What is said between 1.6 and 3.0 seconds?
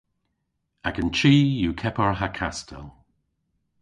yw kepar ha kastel.